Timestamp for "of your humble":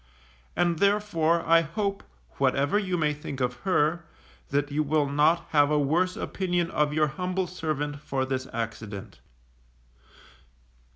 6.71-7.45